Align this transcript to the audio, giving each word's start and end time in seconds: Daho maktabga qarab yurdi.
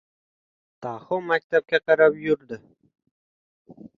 Daho 0.85 1.19
maktabga 1.27 1.79
qarab 1.89 2.17
yurdi. 2.23 2.59